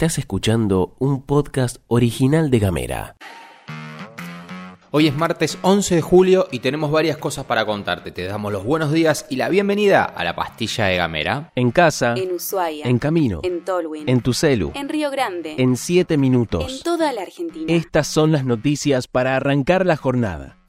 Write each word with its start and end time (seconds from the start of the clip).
Estás 0.00 0.16
escuchando 0.16 0.94
un 0.98 1.20
podcast 1.20 1.76
original 1.86 2.50
de 2.50 2.58
Gamera. 2.58 3.16
Hoy 4.92 5.08
es 5.08 5.14
martes 5.14 5.58
11 5.60 5.96
de 5.96 6.00
julio 6.00 6.48
y 6.50 6.60
tenemos 6.60 6.90
varias 6.90 7.18
cosas 7.18 7.44
para 7.44 7.66
contarte. 7.66 8.10
Te 8.10 8.24
damos 8.24 8.50
los 8.50 8.64
buenos 8.64 8.92
días 8.92 9.26
y 9.28 9.36
la 9.36 9.50
bienvenida 9.50 10.04
a 10.04 10.24
la 10.24 10.34
pastilla 10.34 10.86
de 10.86 10.96
Gamera. 10.96 11.52
En 11.54 11.70
casa, 11.70 12.14
En 12.16 12.32
Ushuaia. 12.32 12.86
en 12.86 12.98
camino, 12.98 13.40
En 13.42 13.62
Tolwyn. 13.62 14.08
en 14.08 14.22
tu 14.22 14.32
celu, 14.32 14.72
En 14.74 14.88
Río 14.88 15.10
Grande. 15.10 15.56
en 15.58 15.76
7 15.76 16.14
En 16.14 16.20
minutos. 16.22 16.82
toda 16.82 17.12
la 17.12 17.20
Argentina. 17.20 17.70
Estas 17.70 18.06
son 18.06 18.32
las 18.32 18.46
noticias 18.46 19.06
para 19.06 19.36
arrancar 19.36 19.84
la 19.84 19.98
jornada. 19.98 20.59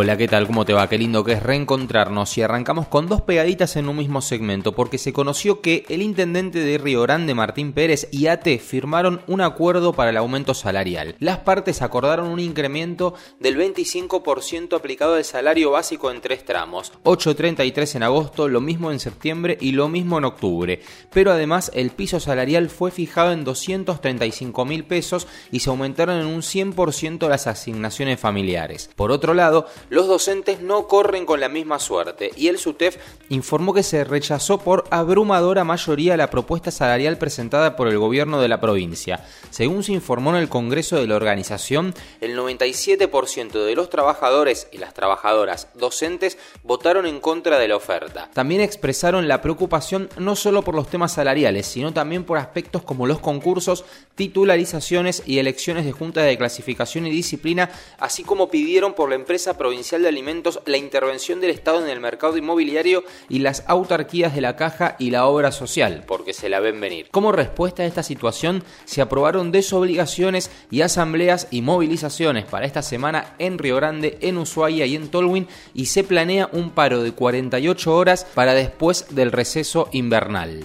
Hola, 0.00 0.16
¿qué 0.16 0.28
tal? 0.28 0.46
¿Cómo 0.46 0.64
te 0.64 0.72
va? 0.72 0.88
Qué 0.88 0.96
lindo 0.96 1.24
que 1.24 1.32
es 1.32 1.42
reencontrarnos 1.42 2.38
y 2.38 2.42
arrancamos 2.42 2.86
con 2.86 3.08
dos 3.08 3.22
pegaditas 3.22 3.74
en 3.74 3.88
un 3.88 3.96
mismo 3.96 4.22
segmento 4.22 4.70
porque 4.70 4.96
se 4.96 5.12
conoció 5.12 5.60
que 5.60 5.84
el 5.88 6.02
intendente 6.02 6.60
de 6.60 6.78
Río 6.78 7.02
Grande, 7.02 7.34
Martín 7.34 7.72
Pérez, 7.72 8.06
y 8.12 8.28
AT 8.28 8.46
firmaron 8.60 9.22
un 9.26 9.40
acuerdo 9.40 9.92
para 9.92 10.10
el 10.10 10.16
aumento 10.16 10.54
salarial. 10.54 11.16
Las 11.18 11.38
partes 11.38 11.82
acordaron 11.82 12.28
un 12.28 12.38
incremento 12.38 13.14
del 13.40 13.58
25% 13.58 14.76
aplicado 14.76 15.14
al 15.14 15.24
salario 15.24 15.72
básico 15.72 16.12
en 16.12 16.20
tres 16.20 16.44
tramos, 16.44 16.92
8.33 17.02 17.96
en 17.96 18.04
agosto, 18.04 18.46
lo 18.46 18.60
mismo 18.60 18.92
en 18.92 19.00
septiembre 19.00 19.58
y 19.60 19.72
lo 19.72 19.88
mismo 19.88 20.18
en 20.18 20.26
octubre. 20.26 20.80
Pero 21.12 21.32
además 21.32 21.72
el 21.74 21.90
piso 21.90 22.20
salarial 22.20 22.70
fue 22.70 22.92
fijado 22.92 23.32
en 23.32 23.42
235 23.42 24.64
mil 24.64 24.84
pesos 24.84 25.26
y 25.50 25.58
se 25.58 25.70
aumentaron 25.70 26.20
en 26.20 26.26
un 26.26 26.42
100% 26.42 27.28
las 27.28 27.48
asignaciones 27.48 28.20
familiares. 28.20 28.90
Por 28.94 29.10
otro 29.10 29.34
lado, 29.34 29.66
los 29.90 30.06
docentes 30.06 30.60
no 30.60 30.86
corren 30.86 31.24
con 31.24 31.40
la 31.40 31.48
misma 31.48 31.78
suerte 31.78 32.30
y 32.36 32.48
el 32.48 32.58
SUTEF 32.58 32.96
informó 33.30 33.72
que 33.72 33.82
se 33.82 34.04
rechazó 34.04 34.58
por 34.58 34.84
abrumadora 34.90 35.64
mayoría 35.64 36.16
la 36.16 36.28
propuesta 36.28 36.70
salarial 36.70 37.16
presentada 37.16 37.74
por 37.74 37.88
el 37.88 37.98
gobierno 37.98 38.40
de 38.40 38.48
la 38.48 38.60
provincia. 38.60 39.24
Según 39.50 39.82
se 39.82 39.92
informó 39.92 40.30
en 40.30 40.36
el 40.36 40.50
Congreso 40.50 40.96
de 40.96 41.06
la 41.06 41.16
organización, 41.16 41.94
el 42.20 42.36
97% 42.36 43.64
de 43.64 43.74
los 43.74 43.88
trabajadores 43.88 44.68
y 44.72 44.78
las 44.78 44.92
trabajadoras 44.92 45.68
docentes 45.74 46.36
votaron 46.62 47.06
en 47.06 47.20
contra 47.20 47.58
de 47.58 47.68
la 47.68 47.76
oferta. 47.76 48.28
También 48.34 48.60
expresaron 48.60 49.26
la 49.26 49.40
preocupación 49.40 50.10
no 50.18 50.36
solo 50.36 50.62
por 50.62 50.74
los 50.74 50.88
temas 50.88 51.12
salariales, 51.12 51.66
sino 51.66 51.94
también 51.94 52.24
por 52.24 52.36
aspectos 52.36 52.82
como 52.82 53.06
los 53.06 53.20
concursos, 53.20 53.84
titularizaciones 54.16 55.22
y 55.24 55.38
elecciones 55.38 55.86
de 55.86 55.92
juntas 55.92 56.26
de 56.26 56.36
clasificación 56.36 57.06
y 57.06 57.10
disciplina, 57.10 57.70
así 57.98 58.22
como 58.22 58.50
pidieron 58.50 58.92
por 58.92 59.08
la 59.08 59.14
empresa 59.14 59.56
provincial 59.56 59.77
de 59.78 60.08
alimentos 60.08 60.60
la 60.66 60.76
intervención 60.76 61.40
del 61.40 61.50
Estado 61.50 61.80
en 61.80 61.88
el 61.88 62.00
mercado 62.00 62.36
inmobiliario 62.36 63.04
y 63.28 63.38
las 63.38 63.62
autarquías 63.68 64.34
de 64.34 64.40
la 64.40 64.56
caja 64.56 64.96
y 64.98 65.10
la 65.10 65.26
obra 65.26 65.52
social, 65.52 66.02
porque 66.06 66.34
se 66.34 66.48
la 66.48 66.58
ven 66.58 66.80
venir. 66.80 67.08
Como 67.12 67.30
respuesta 67.30 67.84
a 67.84 67.86
esta 67.86 68.02
situación, 68.02 68.64
se 68.84 69.00
aprobaron 69.00 69.52
desobligaciones 69.52 70.50
y 70.70 70.80
asambleas 70.80 71.46
y 71.52 71.62
movilizaciones 71.62 72.44
para 72.44 72.66
esta 72.66 72.82
semana 72.82 73.36
en 73.38 73.56
Río 73.56 73.76
Grande, 73.76 74.18
en 74.20 74.38
Ushuaia 74.38 74.84
y 74.84 74.96
en 74.96 75.08
Tolwyn 75.08 75.46
y 75.74 75.86
se 75.86 76.02
planea 76.02 76.48
un 76.52 76.70
paro 76.70 77.02
de 77.02 77.12
48 77.12 77.94
horas 77.94 78.26
para 78.34 78.54
después 78.54 79.06
del 79.14 79.30
receso 79.30 79.88
invernal. 79.92 80.64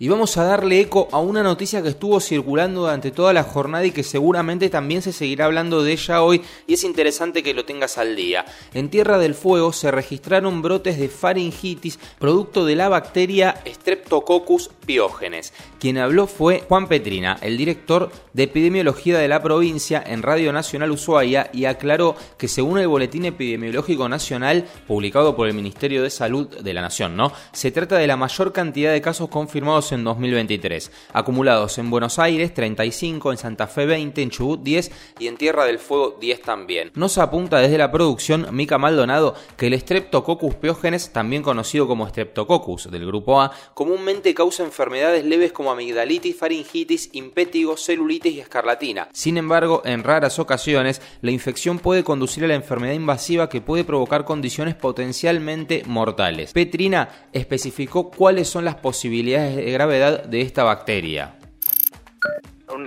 Y 0.00 0.08
vamos 0.08 0.36
a 0.36 0.44
darle 0.44 0.80
eco 0.80 1.08
a 1.10 1.18
una 1.18 1.42
noticia 1.42 1.82
que 1.82 1.88
estuvo 1.88 2.20
circulando 2.20 2.82
durante 2.82 3.10
toda 3.10 3.32
la 3.32 3.42
jornada 3.42 3.84
y 3.84 3.90
que 3.90 4.04
seguramente 4.04 4.68
también 4.68 5.02
se 5.02 5.12
seguirá 5.12 5.46
hablando 5.46 5.82
de 5.82 5.92
ella 5.92 6.22
hoy 6.22 6.40
y 6.66 6.74
es 6.74 6.84
interesante 6.84 7.42
que 7.42 7.54
lo 7.54 7.64
tengas 7.64 7.98
al 7.98 8.14
día. 8.14 8.44
En 8.74 8.90
Tierra 8.90 9.18
del 9.18 9.34
Fuego 9.34 9.72
se 9.72 9.90
registraron 9.90 10.62
brotes 10.62 10.98
de 10.98 11.08
faringitis 11.08 11.98
producto 12.18 12.64
de 12.64 12.76
la 12.76 12.88
bacteria 12.88 13.60
Streptococcus 13.66 14.70
pyogenes. 14.86 15.52
Quien 15.80 15.98
habló 15.98 16.26
fue 16.26 16.64
Juan 16.68 16.88
Petrina, 16.88 17.38
el 17.40 17.56
director 17.56 18.10
de 18.32 18.44
epidemiología 18.44 19.18
de 19.18 19.28
la 19.28 19.42
provincia 19.42 20.02
en 20.06 20.22
Radio 20.22 20.52
Nacional 20.52 20.92
Ushuaia 20.92 21.50
y 21.52 21.64
aclaró 21.64 22.14
que 22.36 22.48
según 22.48 22.78
el 22.78 22.88
Boletín 22.88 23.24
Epidemiológico 23.24 24.08
Nacional 24.08 24.64
publicado 24.86 25.34
por 25.34 25.48
el 25.48 25.54
Ministerio 25.54 26.02
de 26.02 26.10
Salud 26.10 26.48
de 26.48 26.74
la 26.74 26.82
Nación, 26.82 27.16
¿no? 27.16 27.32
Se 27.52 27.70
trata 27.70 27.96
de 27.96 28.06
la 28.06 28.16
mayor 28.16 28.52
cantidad 28.52 28.92
de 28.92 29.00
casos 29.00 29.28
confirmados 29.28 29.87
en 29.92 30.04
2023, 30.04 30.90
acumulados 31.12 31.78
en 31.78 31.90
Buenos 31.90 32.18
Aires 32.18 32.52
35, 32.54 33.32
en 33.32 33.38
Santa 33.38 33.66
Fe 33.66 33.86
20, 33.86 34.22
en 34.22 34.30
Chubut 34.30 34.62
10 34.62 34.90
y 35.18 35.26
en 35.26 35.36
Tierra 35.36 35.64
del 35.64 35.78
Fuego 35.78 36.16
10 36.20 36.42
también. 36.42 36.90
Nos 36.94 37.18
apunta 37.18 37.58
desde 37.58 37.78
la 37.78 37.90
producción 37.90 38.48
Mica 38.52 38.78
Maldonado 38.78 39.34
que 39.56 39.68
el 39.68 39.80
Streptococcus 39.80 40.54
pyogenes, 40.56 41.12
también 41.12 41.42
conocido 41.42 41.86
como 41.86 42.08
Streptococcus 42.08 42.90
del 42.90 43.06
grupo 43.06 43.40
A, 43.40 43.52
comúnmente 43.74 44.34
causa 44.34 44.64
enfermedades 44.64 45.24
leves 45.24 45.52
como 45.52 45.70
amigdalitis, 45.70 46.36
faringitis, 46.36 47.10
impétigo, 47.12 47.76
celulitis 47.76 48.34
y 48.34 48.40
escarlatina. 48.40 49.08
Sin 49.12 49.36
embargo, 49.36 49.82
en 49.84 50.04
raras 50.04 50.38
ocasiones, 50.38 51.00
la 51.22 51.30
infección 51.30 51.78
puede 51.78 52.04
conducir 52.04 52.44
a 52.44 52.48
la 52.48 52.54
enfermedad 52.54 52.94
invasiva 52.94 53.48
que 53.48 53.60
puede 53.60 53.84
provocar 53.84 54.24
condiciones 54.24 54.74
potencialmente 54.74 55.82
mortales. 55.86 56.52
Petrina 56.52 57.08
especificó 57.32 58.10
cuáles 58.10 58.48
son 58.48 58.64
las 58.64 58.76
posibilidades 58.76 59.56
de 59.56 59.64
gravedad 59.78 60.24
de 60.24 60.40
esta 60.40 60.64
bacteria. 60.64 61.34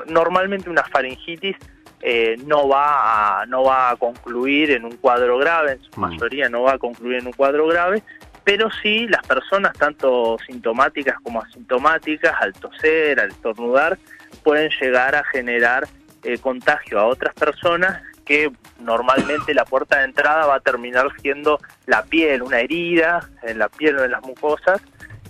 Normalmente 0.08 0.70
una 0.70 0.84
faringitis 0.84 1.56
eh, 2.02 2.36
no 2.46 2.68
va 2.68 3.42
a, 3.42 3.46
no 3.46 3.64
va 3.64 3.92
a 3.92 3.96
concluir 3.96 4.72
en 4.72 4.84
un 4.84 4.98
cuadro 4.98 5.38
grave, 5.38 5.74
en 5.74 5.82
su 5.84 5.92
Mm. 6.00 6.02
mayoría 6.02 6.50
no 6.50 6.64
va 6.64 6.74
a 6.74 6.78
concluir 6.78 7.20
en 7.20 7.28
un 7.28 7.34
cuadro 7.34 7.66
grave, 7.68 8.04
pero 8.44 8.70
sí 8.82 9.08
las 9.08 9.26
personas, 9.26 9.72
tanto 9.78 10.38
sintomáticas 10.46 11.16
como 11.24 11.42
asintomáticas, 11.42 12.36
al 12.42 12.54
toser, 12.54 13.20
al 13.22 13.30
estornudar, 13.30 13.98
pueden 14.44 14.70
llegar 14.82 15.16
a 15.16 15.24
generar 15.26 15.88
eh, 16.24 16.38
contagio 16.40 17.00
a 17.00 17.06
otras 17.06 17.34
personas 17.36 18.02
que 18.26 18.52
normalmente 18.80 19.54
la 19.54 19.66
puerta 19.66 20.00
de 20.00 20.06
entrada 20.06 20.46
va 20.46 20.56
a 20.56 20.60
terminar 20.60 21.08
siendo 21.22 21.60
la 21.86 22.04
piel, 22.04 22.42
una 22.42 22.60
herida 22.60 23.30
en 23.44 23.60
la 23.60 23.70
piel 23.70 23.98
o 23.98 24.04
en 24.04 24.12
las 24.12 24.22
mucosas, 24.24 24.82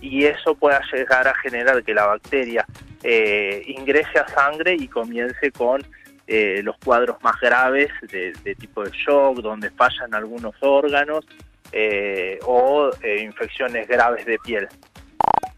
y 0.01 0.25
eso 0.25 0.55
pueda 0.55 0.81
llegar 0.91 1.27
a 1.27 1.35
generar 1.35 1.83
que 1.83 1.93
la 1.93 2.07
bacteria 2.07 2.65
eh, 3.03 3.63
ingrese 3.67 4.19
a 4.19 4.27
sangre 4.27 4.75
y 4.77 4.87
comience 4.87 5.51
con 5.51 5.81
eh, 6.27 6.61
los 6.63 6.77
cuadros 6.77 7.17
más 7.23 7.39
graves 7.41 7.89
de, 8.09 8.55
tipo 8.55 8.83
de 8.83 8.91
shock, 8.91 9.39
donde 9.39 9.69
fallan 9.71 10.13
algunos 10.13 10.55
órganos 10.61 11.25
eh, 11.71 12.39
o 12.45 12.89
eh, 13.01 13.21
infecciones 13.21 13.87
graves 13.87 14.25
de 14.25 14.37
piel. 14.39 14.67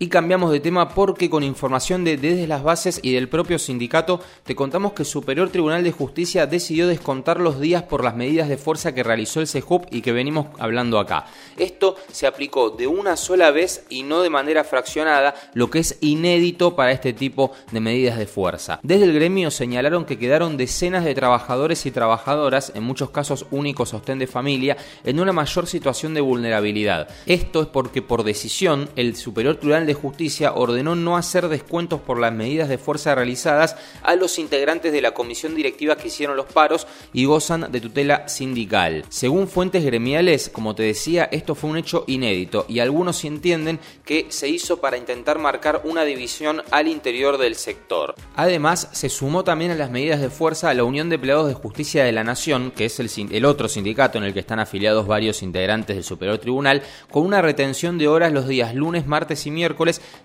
Y 0.03 0.09
cambiamos 0.09 0.52
de 0.52 0.59
tema 0.59 0.90
porque 0.90 1.30
con 1.30 1.44
información 1.44 2.03
de 2.03 2.18
Desde 2.18 2.46
las 2.46 2.62
Bases 2.62 3.00
y 3.02 3.14
del 3.14 3.30
propio 3.30 3.58
sindicato 3.58 4.19
te 4.44 4.53
contamos 4.53 4.91
que 4.91 5.03
el 5.03 5.08
Superior 5.08 5.50
Tribunal 5.50 5.81
de 5.81 5.94
Justicia 5.94 6.46
decidió 6.46 6.90
descontar 6.90 7.40
los 7.40 7.62
días 7.62 7.84
por 7.84 8.03
las 8.03 8.13
medidas 8.13 8.50
de 8.50 8.58
fuerza 8.58 8.94
que 8.94 9.02
realizó 9.02 9.40
el 9.40 9.47
CEJUP 9.47 9.86
y 9.92 10.02
que 10.02 10.12
venimos 10.12 10.47
hablando 10.59 11.00
acá. 11.00 11.28
Esto 11.56 11.96
se 12.12 12.28
aplicó 12.28 12.72
de 12.72 12.86
una 12.86 13.16
sola 13.16 13.52
vez 13.52 13.86
y 13.88 14.03
no 14.03 14.22
de 14.22 14.30
manera 14.30 14.66
fraccionada, 14.66 15.36
lo 15.53 15.69
que 15.69 15.80
es 15.80 15.97
inédito 16.02 16.75
para 16.75 16.92
este 16.92 17.13
tipo 17.13 17.53
de 17.72 17.80
medidas 17.80 18.18
de 18.18 18.28
fuerza. 18.28 18.81
Desde 18.84 19.06
el 19.06 19.13
gremio 19.13 19.52
señalaron 19.52 20.03
que 20.03 20.19
quedaron 20.19 20.58
decenas 20.58 21.06
de 21.06 21.16
trabajadores 21.16 21.86
y 21.86 21.92
trabajadoras, 21.92 22.74
en 22.75 22.84
muchos 22.84 23.12
casos 23.12 23.46
únicos 23.52 23.88
sostén 23.88 24.19
de 24.19 24.28
familia, 24.28 24.75
en 25.06 25.22
una 25.22 25.31
mayor 25.31 25.66
situación 25.66 26.13
de 26.13 26.19
vulnerabilidad. 26.19 27.08
Esto 27.25 27.62
es 27.62 27.68
porque 27.68 28.02
por 28.02 28.25
decisión 28.25 28.90
el 28.97 29.16
Superior 29.16 29.56
Tribunal 29.56 29.86
de 29.86 29.93
Justicia 29.94 30.54
ordenó 30.54 30.96
no 30.96 31.18
hacer 31.18 31.48
descuentos 31.48 32.02
por 32.02 32.20
las 32.20 32.34
medidas 32.34 32.70
de 32.70 32.78
fuerza 32.78 33.16
realizadas 33.16 33.76
a 34.02 34.16
los 34.16 34.40
integrantes 34.40 34.92
de 34.92 35.01
la 35.01 35.13
comisión 35.13 35.56
directiva 35.56 35.95
que 35.95 36.07
hicieron 36.07 36.38
los 36.38 36.45
paros 36.45 36.88
y 37.13 37.25
gozan 37.25 37.72
de 37.72 37.81
tutela 37.81 38.28
sindical. 38.28 39.06
Según 39.10 39.48
fuentes 39.48 39.84
gremiales, 39.84 40.50
como 40.50 40.75
te 40.75 40.84
decía, 40.84 41.30
esto 41.31 41.56
fue 41.56 41.69
un 41.69 41.78
hecho 41.78 42.04
inédito 42.07 42.66
y 42.68 42.80
algunos 42.80 43.24
entienden 43.25 43.80
que 44.06 44.28
se 44.30 44.50
hizo 44.50 44.80
para 44.80 44.98
intentar 44.98 45.40
marcar 45.40 45.81
una 45.84 46.04
división 46.04 46.62
al 46.72 46.88
interior 46.88 47.38
del 47.38 47.56
sector. 47.56 48.16
Además, 48.36 48.90
se 48.92 49.10
sumó 49.10 49.44
también 49.44 49.72
a 49.72 49.75
las 49.75 49.92
medidas 49.92 50.22
de 50.22 50.30
fuerza 50.30 50.69
a 50.69 50.74
la 50.74 50.84
Unión 50.84 51.10
de 51.10 51.16
Empleados 51.16 51.48
de 51.48 51.54
Justicia 51.54 52.04
de 52.04 52.12
la 52.12 52.24
Nación, 52.24 52.72
que 52.72 52.86
es 52.86 53.00
el, 53.00 53.10
el 53.31 53.45
otro 53.45 53.68
sindicato 53.68 54.18
en 54.18 54.24
el 54.24 54.34
que 54.34 54.40
están 54.40 54.60
afiliados 54.60 55.07
varios 55.07 55.44
integrantes 55.44 55.95
del 55.95 56.04
Superior 56.04 56.38
Tribunal, 56.38 56.84
con 57.12 57.25
una 57.25 57.42
retención 57.42 57.98
de 57.98 58.07
horas 58.07 58.31
los 58.31 58.48
días 58.48 58.74
lunes, 58.75 59.07
martes 59.07 59.45
y 59.45 59.51
miércoles 59.51 59.73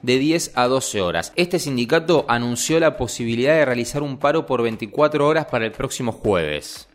de 0.03 0.19
10 0.19 0.53
a 0.55 0.67
12 0.67 1.00
horas. 1.00 1.33
Este 1.37 1.59
sindicato 1.59 2.25
anunció 2.29 2.79
la 2.81 2.97
posibilidad 2.97 3.55
de 3.55 3.65
realizar 3.65 4.03
un 4.03 4.19
paro 4.19 4.47
por 4.47 4.62
24 4.62 5.27
horas 5.27 5.47
para 5.47 5.67
el 5.67 5.73
próximo 5.73 6.12
jueves. 6.12 6.89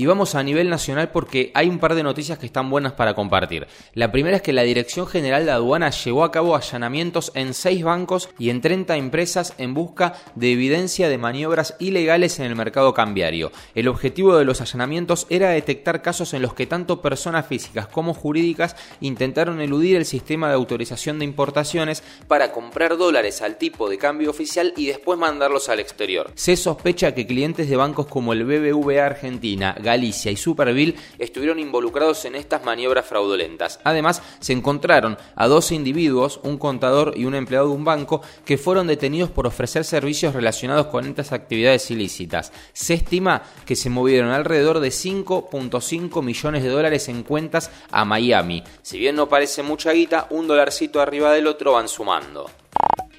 Y 0.00 0.06
vamos 0.06 0.36
a 0.36 0.44
nivel 0.44 0.70
nacional 0.70 1.10
porque 1.10 1.50
hay 1.54 1.68
un 1.68 1.80
par 1.80 1.96
de 1.96 2.04
noticias 2.04 2.38
que 2.38 2.46
están 2.46 2.70
buenas 2.70 2.92
para 2.92 3.14
compartir. 3.14 3.66
La 3.94 4.12
primera 4.12 4.36
es 4.36 4.42
que 4.42 4.52
la 4.52 4.62
Dirección 4.62 5.08
General 5.08 5.44
de 5.44 5.50
Aduana 5.50 5.90
llevó 5.90 6.22
a 6.22 6.30
cabo 6.30 6.54
allanamientos 6.54 7.32
en 7.34 7.52
seis 7.52 7.82
bancos 7.82 8.28
y 8.38 8.50
en 8.50 8.60
30 8.60 8.96
empresas 8.96 9.54
en 9.58 9.74
busca 9.74 10.14
de 10.36 10.52
evidencia 10.52 11.08
de 11.08 11.18
maniobras 11.18 11.74
ilegales 11.80 12.38
en 12.38 12.46
el 12.46 12.54
mercado 12.54 12.94
cambiario. 12.94 13.50
El 13.74 13.88
objetivo 13.88 14.36
de 14.36 14.44
los 14.44 14.60
allanamientos 14.60 15.26
era 15.30 15.50
detectar 15.50 16.00
casos 16.00 16.32
en 16.32 16.42
los 16.42 16.54
que 16.54 16.68
tanto 16.68 17.02
personas 17.02 17.48
físicas 17.48 17.88
como 17.88 18.14
jurídicas 18.14 18.76
intentaron 19.00 19.60
eludir 19.60 19.96
el 19.96 20.04
sistema 20.04 20.46
de 20.46 20.54
autorización 20.54 21.18
de 21.18 21.24
importaciones 21.24 22.04
para 22.28 22.52
comprar 22.52 22.98
dólares 22.98 23.42
al 23.42 23.56
tipo 23.58 23.90
de 23.90 23.98
cambio 23.98 24.30
oficial 24.30 24.74
y 24.76 24.86
después 24.86 25.18
mandarlos 25.18 25.68
al 25.68 25.80
exterior. 25.80 26.30
Se 26.36 26.56
sospecha 26.56 27.16
que 27.16 27.26
clientes 27.26 27.68
de 27.68 27.74
bancos 27.74 28.06
como 28.06 28.32
el 28.32 28.44
BBVA 28.44 29.04
Argentina, 29.04 29.74
Galicia 29.88 30.30
y 30.30 30.36
Superville 30.36 30.94
estuvieron 31.18 31.58
involucrados 31.58 32.24
en 32.26 32.34
estas 32.34 32.62
maniobras 32.62 33.06
fraudulentas. 33.06 33.80
Además, 33.84 34.22
se 34.38 34.52
encontraron 34.52 35.16
a 35.34 35.48
dos 35.48 35.72
individuos, 35.72 36.40
un 36.42 36.58
contador 36.58 37.14
y 37.16 37.24
un 37.24 37.34
empleado 37.34 37.68
de 37.68 37.74
un 37.74 37.84
banco, 37.84 38.20
que 38.44 38.58
fueron 38.58 38.86
detenidos 38.86 39.30
por 39.30 39.46
ofrecer 39.46 39.84
servicios 39.84 40.34
relacionados 40.34 40.86
con 40.88 41.06
estas 41.06 41.32
actividades 41.32 41.90
ilícitas. 41.90 42.52
Se 42.72 42.94
estima 42.94 43.42
que 43.64 43.76
se 43.76 43.88
movieron 43.88 44.30
alrededor 44.30 44.80
de 44.80 44.88
5.5 44.88 46.22
millones 46.22 46.62
de 46.62 46.68
dólares 46.68 47.08
en 47.08 47.22
cuentas 47.22 47.70
a 47.90 48.04
Miami. 48.04 48.62
Si 48.82 48.98
bien 48.98 49.16
no 49.16 49.28
parece 49.28 49.62
mucha 49.62 49.92
guita, 49.92 50.26
un 50.30 50.46
dolarcito 50.46 51.00
arriba 51.00 51.32
del 51.32 51.46
otro 51.46 51.72
van 51.72 51.88
sumando. 51.88 52.50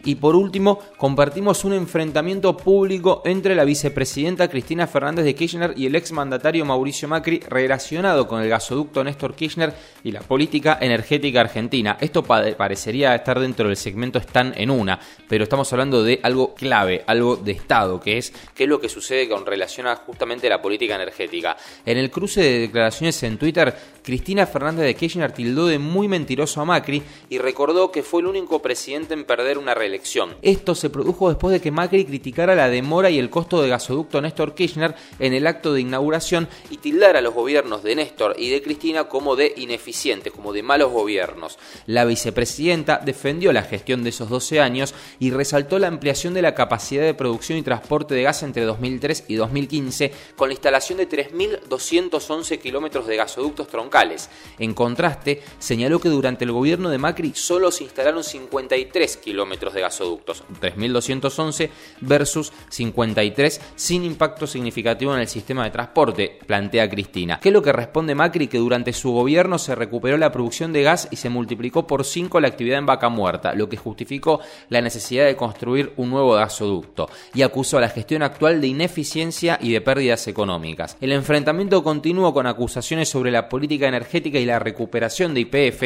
Y 0.09 0.15
por 0.15 0.35
último, 0.35 0.79
compartimos 0.97 1.63
un 1.65 1.73
enfrentamiento 1.73 2.57
público 2.57 3.21
entre 3.25 3.53
la 3.53 3.63
vicepresidenta 3.63 4.47
Cristina 4.47 4.87
Fernández 4.87 5.23
de 5.23 5.35
Kirchner 5.35 5.75
y 5.77 5.85
el 5.85 5.93
exmandatario 5.93 6.65
Mauricio 6.65 7.07
Macri 7.07 7.41
relacionado 7.47 8.27
con 8.27 8.41
el 8.41 8.49
gasoducto 8.49 9.03
Néstor 9.03 9.35
Kirchner 9.35 9.71
y 10.03 10.11
la 10.11 10.21
política 10.21 10.79
energética 10.81 11.41
argentina. 11.41 11.95
Esto 12.01 12.23
parecería 12.23 13.13
estar 13.13 13.39
dentro 13.39 13.67
del 13.67 13.77
segmento 13.77 14.17
Están 14.17 14.51
en 14.57 14.71
una, 14.71 14.99
pero 15.27 15.43
estamos 15.43 15.71
hablando 15.73 16.03
de 16.03 16.19
algo 16.23 16.55
clave, 16.55 17.03
algo 17.05 17.35
de 17.35 17.51
Estado, 17.51 17.99
que 17.99 18.17
es 18.17 18.33
qué 18.55 18.63
es 18.63 18.69
lo 18.69 18.81
que 18.81 18.89
sucede 18.89 19.29
con 19.29 19.45
relación 19.45 19.85
a 19.85 19.95
justamente 19.97 20.49
la 20.49 20.59
política 20.59 20.95
energética. 20.95 21.55
En 21.85 21.99
el 21.99 22.09
cruce 22.09 22.41
de 22.41 22.59
declaraciones 22.61 23.21
en 23.21 23.37
Twitter, 23.37 23.75
Cristina 24.01 24.47
Fernández 24.47 24.85
de 24.85 24.95
Kirchner 24.95 25.31
tildó 25.31 25.67
de 25.67 25.77
muy 25.77 26.07
mentiroso 26.07 26.61
a 26.61 26.65
Macri 26.65 27.03
y 27.29 27.37
recordó 27.37 27.91
que 27.91 28.01
fue 28.01 28.21
el 28.21 28.27
único 28.27 28.59
presidente 28.59 29.13
en 29.13 29.23
perder 29.23 29.59
una 29.59 29.75
relación 29.75 29.98
Esto 30.41 30.75
se 30.75 30.89
produjo 30.89 31.29
después 31.29 31.51
de 31.53 31.61
que 31.61 31.71
Macri 31.71 32.05
criticara 32.05 32.55
la 32.55 32.69
demora 32.69 33.09
y 33.09 33.19
el 33.19 33.29
costo 33.29 33.61
de 33.61 33.69
gasoducto 33.69 34.21
Néstor 34.21 34.55
Kirchner 34.55 34.95
en 35.19 35.33
el 35.33 35.47
acto 35.47 35.73
de 35.73 35.81
inauguración 35.81 36.47
y 36.69 36.77
tildara 36.77 37.19
a 37.19 37.21
los 37.21 37.33
gobiernos 37.33 37.83
de 37.83 37.95
Néstor 37.95 38.35
y 38.37 38.49
de 38.49 38.61
Cristina 38.61 39.05
como 39.05 39.35
de 39.35 39.53
ineficientes, 39.57 40.31
como 40.31 40.53
de 40.53 40.63
malos 40.63 40.91
gobiernos. 40.91 41.59
La 41.85 42.05
vicepresidenta 42.05 43.01
defendió 43.03 43.51
la 43.53 43.63
gestión 43.63 44.03
de 44.03 44.09
esos 44.09 44.29
12 44.29 44.59
años 44.59 44.93
y 45.19 45.31
resaltó 45.31 45.79
la 45.79 45.87
ampliación 45.87 46.33
de 46.33 46.41
la 46.41 46.55
capacidad 46.55 47.03
de 47.03 47.13
producción 47.13 47.57
y 47.57 47.63
transporte 47.63 48.15
de 48.15 48.23
gas 48.23 48.43
entre 48.43 48.63
2003 48.63 49.25
y 49.27 49.35
2015 49.35 50.11
con 50.35 50.49
la 50.49 50.53
instalación 50.53 50.97
de 50.99 51.09
3.211 51.09 52.59
kilómetros 52.59 53.07
de 53.07 53.15
gasoductos 53.15 53.67
troncales. 53.67 54.29
En 54.57 54.73
contraste, 54.73 55.41
señaló 55.59 55.99
que 55.99 56.09
durante 56.09 56.45
el 56.45 56.51
gobierno 56.51 56.89
de 56.89 56.97
Macri 56.97 57.33
solo 57.35 57.71
se 57.71 57.83
instalaron 57.83 58.23
53 58.23 59.17
kilómetros 59.17 59.73
de 59.73 59.78
gasoductos, 59.79 60.43
3.211 60.61 61.69
versus 62.01 62.51
53 62.69 63.61
sin 63.75 64.03
impacto 64.03 64.47
significativo 64.47 65.13
en 65.13 65.21
el 65.21 65.27
sistema 65.27 65.63
de 65.63 65.71
transporte, 65.71 66.39
plantea 66.45 66.89
Cristina. 66.89 67.39
¿Qué 67.39 67.49
es 67.49 67.53
lo 67.53 67.61
que 67.61 67.71
responde 67.71 68.15
Macri? 68.15 68.47
Que 68.47 68.57
durante 68.57 68.93
su 68.93 69.11
gobierno 69.11 69.57
se 69.57 69.75
recuperó 69.75 70.17
la 70.17 70.31
producción 70.31 70.73
de 70.73 70.83
gas 70.83 71.07
y 71.11 71.15
se 71.15 71.29
multiplicó 71.29 71.87
por 71.87 72.03
5 72.03 72.39
la 72.39 72.47
actividad 72.47 72.79
en 72.79 72.85
vaca 72.85 73.09
muerta, 73.09 73.53
lo 73.53 73.69
que 73.69 73.77
justificó 73.77 74.39
la 74.69 74.81
necesidad 74.81 75.25
de 75.25 75.35
construir 75.35 75.93
un 75.97 76.09
nuevo 76.09 76.33
gasoducto 76.33 77.09
y 77.33 77.41
acusó 77.41 77.77
a 77.77 77.81
la 77.81 77.89
gestión 77.89 78.23
actual 78.23 78.61
de 78.61 78.67
ineficiencia 78.67 79.57
y 79.61 79.71
de 79.71 79.81
pérdidas 79.81 80.27
económicas. 80.27 80.97
El 81.01 81.11
enfrentamiento 81.11 81.83
continuó 81.83 82.33
con 82.33 82.47
acusaciones 82.47 83.09
sobre 83.09 83.31
la 83.31 83.49
política 83.49 83.87
energética 83.87 84.39
y 84.39 84.45
la 84.45 84.59
recuperación 84.59 85.33
de 85.33 85.41
IPF 85.41 85.83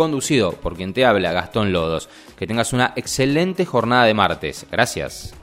por 0.63 0.77
quien 0.77 0.93
te 0.93 1.05
habla, 1.05 1.33
Gastón 1.33 1.73
Lodos. 1.73 2.09
Que 2.37 2.47
tengas 2.47 2.73
una 2.73 2.93
excelente 2.97 3.65
jornada 3.65 4.05
de 4.05 4.15
martes. 4.15 4.67
Gracias. 4.71 5.35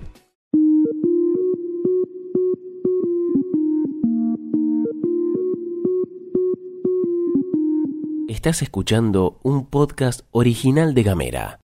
Estás 8.28 8.62
escuchando 8.62 9.40
un 9.44 9.66
podcast 9.66 10.22
original 10.32 10.94
de 10.94 11.04
Gamera. 11.04 11.54